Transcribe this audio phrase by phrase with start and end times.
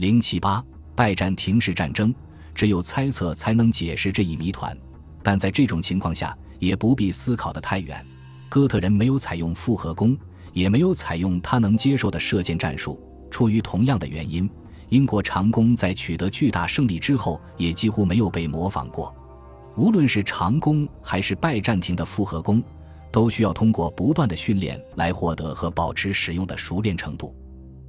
[0.00, 2.14] 零七八拜占庭式战争，
[2.54, 4.74] 只有猜测才能解释这一谜团。
[5.22, 8.02] 但在这种情况下，也不必思考的太远。
[8.48, 10.16] 哥特人没有采用复合弓，
[10.54, 12.98] 也没有采用他能接受的射箭战术。
[13.30, 14.48] 出于同样的原因，
[14.88, 19.14] 英国长弓在取得巨大胜利之后，也几乎没有被模仿过。
[19.76, 22.62] 无论是长弓还是拜占庭的复合弓，
[23.12, 27.36] 都需要通过不断的训练来获得和保持使用的熟练程度。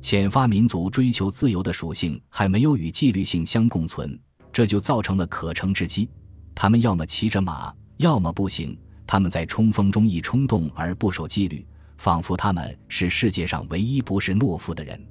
[0.00, 4.18] 遣发民族追求自由的属性还没有与纪律性相共存，
[4.52, 6.08] 这就造成了可乘之机。
[6.54, 8.78] 他们要么骑着马，要么步行。
[9.06, 11.66] 他们在冲锋中易冲动而不守纪律，
[11.96, 15.02] 仿佛他们是世界上唯一不是懦夫的人。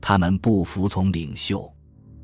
[0.00, 1.68] 他们不服从领袖，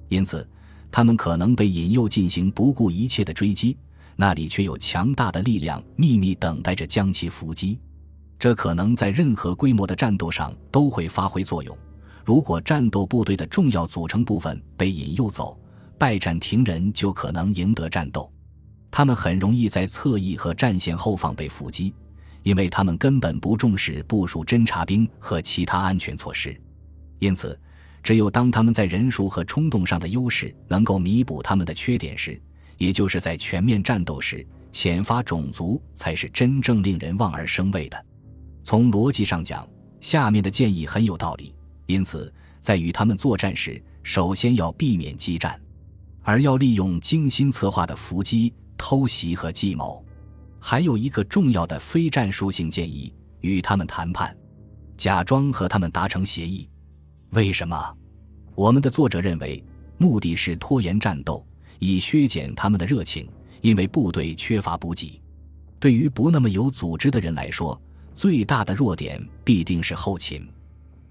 [0.09, 0.49] 因此
[0.93, 3.77] 他们可能被引诱进行不顾一切的追击，
[4.15, 7.81] 那里却有强大的力量秘密等待着将其伏击。
[8.39, 11.77] 这可能在任何规模的战斗上都会发挥作用。
[12.29, 15.59] 如果战斗部队的重要组成部分被引诱走，
[15.97, 18.31] 拜占庭人就可能赢得战斗。
[18.91, 21.95] 他们很容易在侧翼和战线后方被伏击，
[22.43, 26.55] 因为他们根本不重视部署侦察兵和其他安全措施。
[27.19, 27.59] 因此，
[28.03, 32.39] 只有当他们在人数和冲动上的优势能够弥补他们的缺点时，
[32.77, 38.05] 也就是在全面战斗时，遣发种族才是真正令人望而生畏的。
[38.63, 39.67] 从逻辑上讲，
[39.99, 41.55] 下面的建议很有道理。
[41.89, 45.59] 因此，在与他们作战时，首先要避免激战，
[46.23, 48.55] 而要利用精心策划的伏击。
[48.81, 50.05] 偷袭和计谋，
[50.61, 54.37] 还有一个重要的非战术性建议：与他们谈判，
[54.97, 56.69] 假装和他们达成协议。
[57.31, 57.97] 为什么？
[58.55, 59.65] 我们的作者认为，
[59.97, 61.45] 目的是拖延战斗，
[61.81, 63.29] 以削减他们的热情，
[63.63, 65.21] 因为部队缺乏补给。
[65.81, 67.81] 对于不那么有组织的人来说，
[68.15, 70.49] 最大的弱点必定是后勤。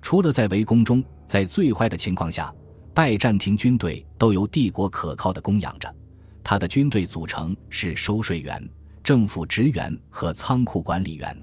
[0.07, 2.49] 除了在围攻中，在最坏的情况下，
[2.93, 5.95] 拜占庭军队都由帝国可靠的供养着。
[6.41, 8.69] 他的军队组成是收税员、
[9.03, 11.37] 政府职员和仓库管理员，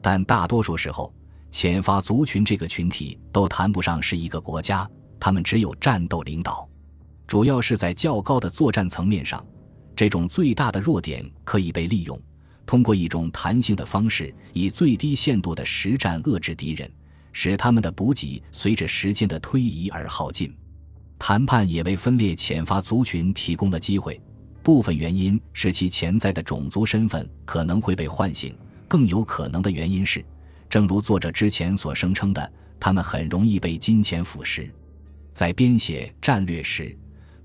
[0.00, 1.12] 但大多数时候，
[1.50, 4.88] 遣发族群这个群体都谈不上是一个国家，
[5.18, 6.64] 他们只有战斗领导，
[7.26, 9.44] 主要是在较高的作战层面上，
[9.96, 12.16] 这种最大的弱点可以被利用，
[12.66, 16.88] 通过一种弹性的方式，以最低限度的实战遏制敌人，
[17.38, 20.56] 使他们的补给随着时间的推移而耗尽。
[21.18, 24.18] 谈判也为分裂遣发族群提供了机会。
[24.62, 28.56] 部分原因是其潜在的种族身份可能会被唤醒，
[28.88, 30.24] 更有可能的原因是，
[30.66, 34.70] 正如作者之前所声称的，他们很容易被金钱腐蚀。
[35.30, 36.96] 在编写战略时，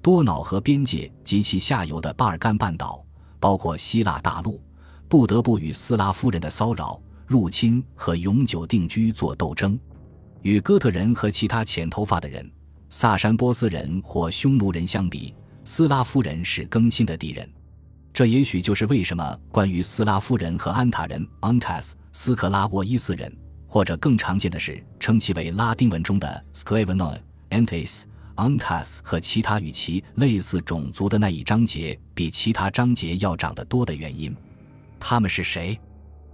[0.02, 3.06] 多瑙河边界及其下游的巴尔干半岛，
[3.42, 4.64] 包括希腊大陆，
[5.10, 6.98] 不得不与斯拉夫人的骚扰、
[7.32, 9.80] 入侵和永久定居做斗争。
[10.42, 12.52] 与哥特人和其他浅头发的人、
[12.90, 15.34] 萨珊波斯人或匈奴人相比。
[15.64, 17.48] 斯拉夫人是更新的敌人，
[18.12, 23.32] 这也许就是为什么关于斯拉夫人和安塔人 （Antas）、斯克拉沃伊斯人，
[23.68, 27.20] 或者更常见的是称其为拉丁文中的 Sclavanoi、
[27.52, 28.02] Antas、
[28.38, 34.36] Antas 和其他与其类似种族的那一章节比其他章节要长得多的原因。
[35.00, 35.80] 他们是谁？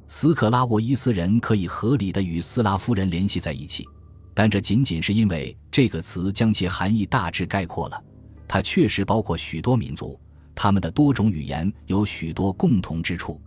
[0.10, 3.86] 斯克拉沃伊斯人可以合理的与斯拉夫人联系在一起，
[4.34, 8.04] 但这仅仅是因为这个词将其含义大致概括了。
[8.48, 10.18] 它确实包括许多民族，
[10.56, 13.40] 他们的多种语言有许多共同之处，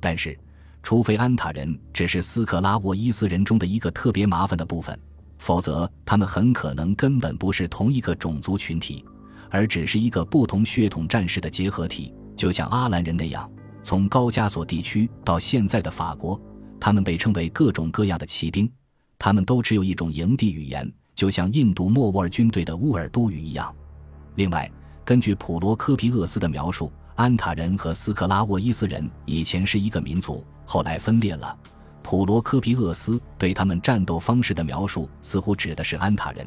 [0.00, 0.36] 但是，
[0.82, 4.98] 除非安塔人只是斯克拉沃伊斯人中的一个特别麻烦的部分，
[5.36, 9.04] 否则他们很可能根本不是同一个种族群体，
[9.50, 13.48] 而只是一个不同血统战士的结合体，就像阿兰人那样。
[13.88, 16.38] 从高加索地区到现在的法国，
[16.78, 18.70] 他们被称为各种各样的骑兵，
[19.18, 23.74] 他们都只有一种营地语言，就像印度莫卧儿军队的乌尔都语一样。
[24.34, 24.70] 另外，
[25.06, 31.58] 根据普罗科皮厄斯的描述，安塔人和斯克拉沃伊斯人以前是一个民族，后来分裂了。
[32.02, 36.46] 普罗科皮厄斯对他们战斗方式的描述似乎指的是安塔人，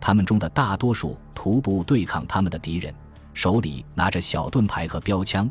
[0.00, 2.92] 他们中的大多数徒步对抗他们的敌人，
[3.32, 5.48] 手里拿着小盾牌和标枪，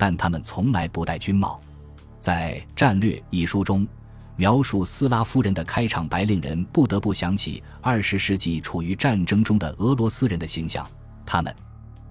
[0.00, 1.60] 但他们从来不戴军帽。
[2.18, 3.86] 在《战略》一书中，
[4.34, 10.88] 描述斯拉夫人的开场白令人不得不想起二十世纪处于战争中的俄罗斯人的形象。
[11.26, 11.54] 他们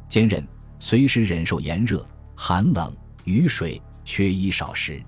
[0.08, 0.48] 坚韧，
[0.80, 2.06] 随时忍受炎热、
[2.36, 5.02] 寒冷、雨水，缺衣少食。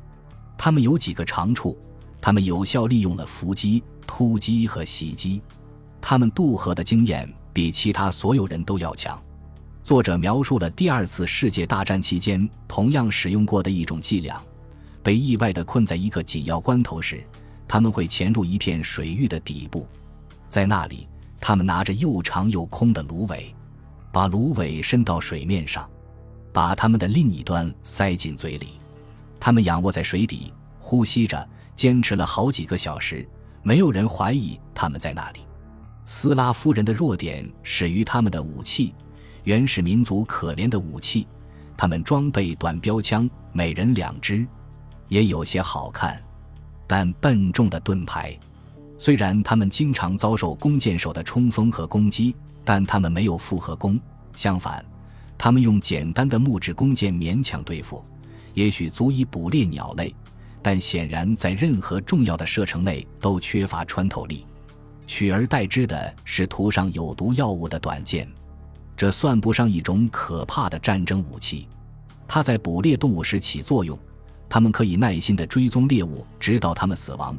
[0.58, 1.78] 他们有几个长处：
[2.20, 5.40] 他们有效利用了伏击、突击和袭击。
[6.02, 9.22] 他们渡河的经验比其他所有人都要强。
[9.92, 14.42] 作者描述了第二次世界大战期间同样使用过的一种伎俩：
[15.04, 17.22] 被意外地困在一个紧要关头时，
[17.68, 19.86] 他们会潜入一片水域的底部，
[20.48, 21.10] 在那里。
[21.42, 23.54] 他们拿着又长又空的芦苇，
[24.14, 25.86] 把芦苇伸到水面上，
[26.54, 28.70] 把它们的另一端塞进嘴里。
[29.42, 31.46] 他们仰卧在水底，呼吸着，
[31.76, 33.28] 坚持了好几个小时。
[33.62, 35.42] 没有人怀疑他们在那里。
[36.06, 38.96] 斯拉夫人的弱点始于他们的武器，
[39.44, 41.28] 原始民族可怜的武器。
[41.76, 44.46] 他们装备短标枪，每人两支，
[45.08, 46.22] 也有些好看，
[46.86, 48.38] 但笨重的盾牌。
[48.98, 54.00] 虽然他们经常遭受弓箭手的冲锋和攻击，但他们没有复合弓。
[54.36, 54.86] 相反，
[55.40, 58.06] 他们用简单的木质弓箭勉强对付，
[58.54, 60.14] 也许足以捕猎鸟类，
[60.62, 64.46] 但显然在任何重要的射程内都缺乏穿透力。
[65.08, 68.32] 取而代之的是涂上有毒药物的短剑。
[69.02, 71.68] 这算不上一种可怕的战争武器，
[72.28, 73.98] 它在捕猎动物时起作用，
[74.48, 77.36] 它们可以耐心地追踪猎物直到它们死亡，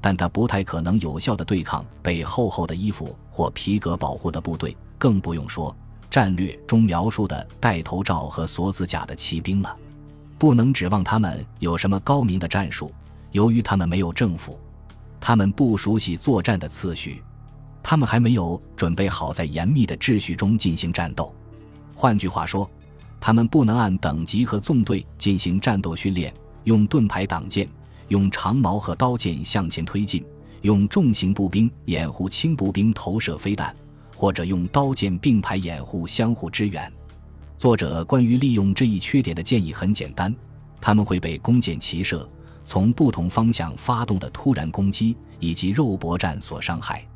[0.00, 5.76] 但它不太可能有效地对抗被厚厚的衣服或皮革保护的部队，更不用说
[6.08, 9.76] 战略中描述的戴头罩和锁子甲的骑兵了。
[10.38, 12.92] 不能指望他们有什么高明的战术，
[13.32, 14.56] 由于他们没有政府，
[15.18, 17.20] 他们不熟悉作战的次序。
[17.82, 21.34] 他们还没有准备好在严密的秩序中进行战斗。
[21.94, 22.68] 换句话说，
[23.18, 26.32] 他们不能按等级和纵队进行战斗训练，
[26.64, 27.68] 用盾牌挡箭，
[28.08, 30.24] 用长矛和刀剑向前推进，
[30.62, 33.74] 用重型步兵掩护轻步兵投射飞弹，
[34.16, 36.90] 或者用刀剑并排掩护相互支援。
[37.58, 40.34] 作者关于利用这一缺点的建议很简单：
[40.80, 42.26] 他们会被弓箭骑射
[42.64, 47.06] 从不同方向发动的突然攻击以及肉搏战所伤害。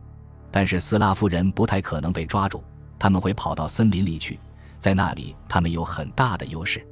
[0.54, 2.62] 但是斯拉夫人不太可能被抓住，
[2.96, 4.38] 他们会跑到森林里去，
[4.78, 6.86] 在那里他们有很大的优势，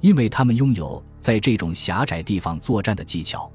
[0.00, 3.52] 因为他们拥有在这种狭窄地方作战的技巧。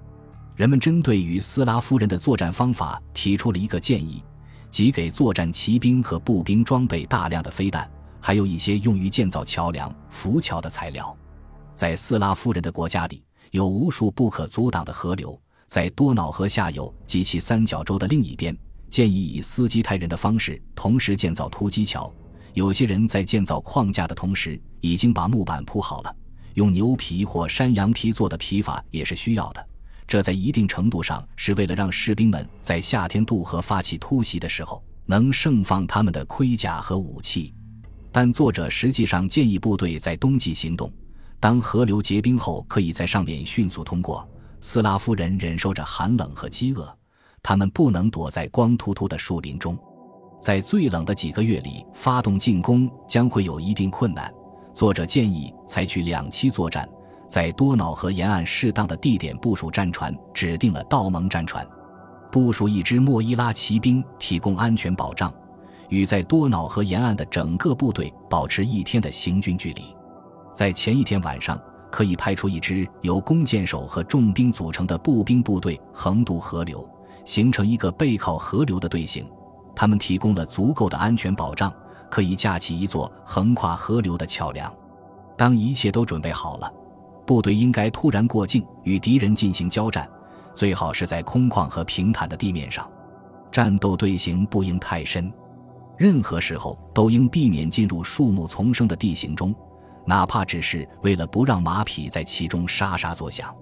[0.55, 4.23] 人们针对于斯拉夫人的作战方法提出了一个建议，
[4.69, 7.89] 即给作战骑兵和步兵装备大量的飞弹，
[8.21, 11.17] 还有一些用于建造桥梁、浮桥的材料。
[11.73, 15.35] 在斯拉夫人的国家里，有无数不可阻挡的河流，
[15.65, 18.55] 在多瑙河下游及其三角洲的另一边。
[18.89, 22.11] 建议以斯基泰人的方式同时建造突击桥。
[22.53, 26.15] 有些人在建造框架的同时，已经把木板铺好了。
[26.55, 29.65] 用牛皮或山羊皮做的皮筏也是需要的。
[30.07, 37.53] 这在一定程度上是为了让士兵们在夏天渡河发起突袭的时候能盛放他们的盔甲和武器。
[38.11, 40.91] 但作者实际上建议部队在冬季行动，
[41.39, 44.27] 当河流结冰后，可以在上面迅速通过。
[44.61, 46.98] 斯拉夫人忍受着寒冷和饥饿。
[47.41, 49.77] 他们不能躲在光秃秃的树林中，
[50.41, 54.31] 在最冷的几个月里发动进攻将会有一定困难。
[54.73, 56.87] 作者建议采取两栖作战，
[57.27, 61.67] 在多瑙河沿岸适当的地点部署战船，指定了道盟战船，
[62.31, 65.33] 部署一支莫伊拉骑兵提供安全保障，
[65.89, 69.83] 与在多瑙河沿岸的整个部队保持一天的行军距离。
[70.53, 71.59] 在前一天晚上，
[71.91, 76.87] 可以派出一支由弓箭手和重兵组成的步兵部队横渡河流。
[77.25, 79.29] 形成一个背靠河流的队形，
[79.75, 81.73] 他们提供了足够的安全保障，
[82.09, 84.73] 可以架起一座横跨河流的桥梁。
[85.37, 86.71] 当一切都准备好了，
[87.25, 90.09] 部队应该突然过境与敌人进行交战，
[90.53, 92.89] 最好是在空旷和平坦的地面上。
[93.51, 95.31] 战斗队形不应太深，
[95.97, 99.55] 任何时候都应避免进入树木丛生的地形中，
[100.05, 103.53] 哪怕只是为了不让马匹在其中沙沙作响。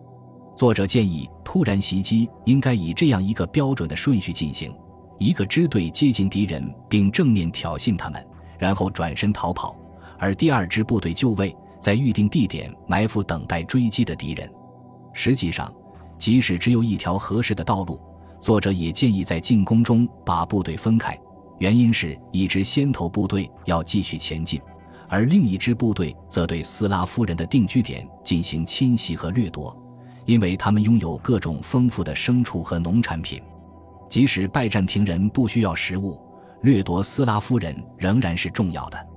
[0.57, 4.73] 作者建议，突然袭击应该以这样一个标准的顺序进行：
[5.19, 9.75] 一个支队接近敌人，并正面挑衅他们，然后转身逃跑；
[10.17, 14.51] 而第二支部队就位，在预定地点埋伏，等待追击的敌人。
[15.13, 15.71] 实际上，
[16.17, 17.99] 即使只有一条合适的道路，
[18.41, 21.15] 作者也建议在进攻中把部队分开。
[21.59, 24.59] 原因是一支先头部队要继续前进，
[25.07, 29.83] 而另一支部队则对斯拉夫人的定居点进行侵袭和掠夺。
[30.27, 33.41] 因为他们拥有各种丰富的牲畜和农产品，
[34.09, 36.21] 即使拜占庭人不需要食物，
[36.61, 39.07] 掠夺斯拉夫人仍然是重要的。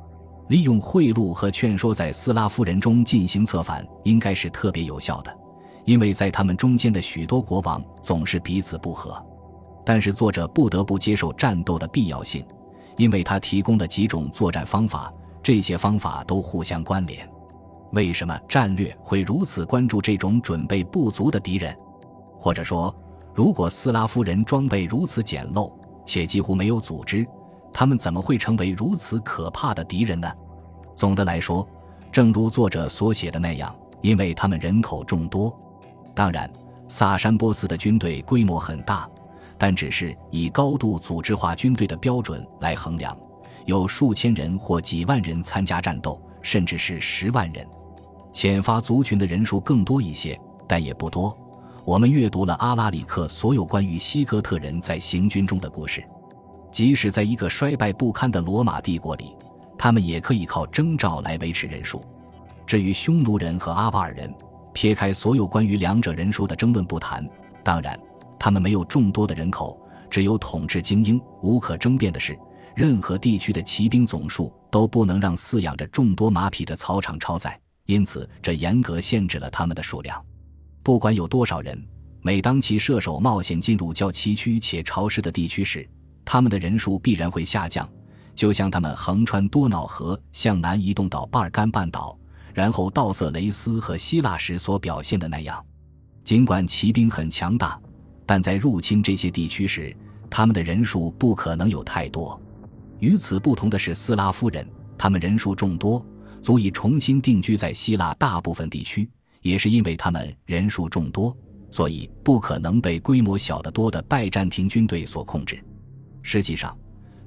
[0.49, 5.37] 利用贿赂和劝说在斯拉夫人中进行策反，应该是特别有效的，
[5.85, 9.21] 因为在他们中间的许多国王总是彼此不和。
[9.85, 12.45] 但是作者不得不接受战斗的必要性，
[12.97, 15.13] 因为他提供的几种作战方法，
[15.43, 17.29] 这些方法都互相关联。
[17.93, 21.77] 为什么战略会如此关注这种准备不足的敌人？
[22.39, 22.95] 或者说，
[23.35, 25.73] 如果斯拉夫人装备如此简陋
[26.07, 27.27] 且几乎没有组织，
[27.73, 30.33] 他们怎么会成为如此可怕的敌人呢？
[30.95, 31.69] 总的来说，
[32.13, 35.55] 正如作者所写的那样，因为他们人口众多。
[36.15, 36.51] 当然，
[36.89, 39.09] 萨珊波斯的军队规模很大，
[39.59, 43.17] 但只是以高度组织化军队的标准来衡量，
[43.67, 47.67] 有数千人或几万人参加战斗，甚至是十万人。
[48.33, 51.37] 遣发族群的人数更多一些，但也不多。
[51.85, 56.05] 我们阅读了阿拉里克所有关于西哥特人在行军中的故事，
[56.71, 59.35] 即使在一个衰败不堪的罗马帝国里，
[59.77, 62.05] 他们也可以靠征召来维持人数。
[62.67, 64.33] 至于匈奴人和阿瓦尔人，
[64.73, 67.29] 撇开所有关于两者人数的争论不谈，
[67.65, 67.99] 当然，
[68.39, 71.21] 他们没有众多的人口，只有统治精英。
[71.43, 72.39] 无可争辩的是，
[72.77, 77.59] 任何地区的骑兵总数都不能让饲养着众多马匹的草场超载，
[77.91, 80.25] 因此这严格限制了他们的数量。
[80.81, 81.77] 不管有多少人，
[82.23, 85.89] 每当其射手冒险进入较崎岖且潮湿的地区时，
[86.25, 87.89] 他们的人数必然会下降，
[88.33, 92.17] 就像他们横穿多瑙河向南移动到巴尔干半岛，
[92.55, 95.65] 然后到色雷斯和希腊时所表现的那样。
[96.23, 97.77] 尽管骑兵很强大，
[98.25, 99.95] 但在入侵这些地区时，
[100.31, 102.41] 他们的人数不可能有太多。
[103.01, 104.65] 与此不同的是，斯拉夫人，
[104.97, 106.05] 他们人数众多，
[106.43, 109.09] 足以重新定居在希腊大部分地区。
[109.43, 111.35] 也是因为他们人数众多，
[111.71, 115.59] 所以不可能被规模小得多的拜占庭军队所控制。
[116.23, 116.77] 实际上，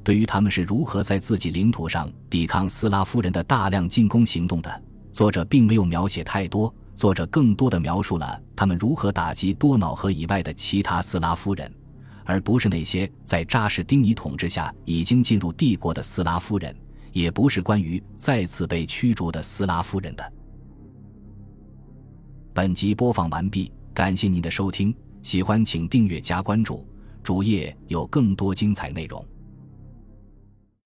[0.03, 6.71] 对于他们是如何在自己领土上抵抗斯拉夫人的大量进攻行动的，作者并没有描写太多。
[6.95, 11.73] 作者更多的描述了他们如何打击多瑙河以外的其他斯拉夫人，
[12.23, 16.75] 而不是那些在扎什丁尼统治下已经进入帝国的斯拉夫人，
[17.13, 20.33] 也不是关于再次被驱逐的斯拉夫人的。
[22.53, 26.85] 本集播放完毕，感谢您的收听，喜欢请订阅加关注，
[27.23, 29.25] 主页有更多精彩内容。